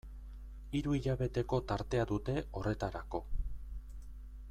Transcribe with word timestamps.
Hiru 0.77 0.95
hilabeteko 0.99 1.59
tartea 1.73 2.07
dute 2.13 2.35
horretarako. 2.61 3.23